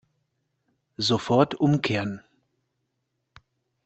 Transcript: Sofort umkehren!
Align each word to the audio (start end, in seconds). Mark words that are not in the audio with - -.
Sofort 0.97 1.53
umkehren! 1.53 2.23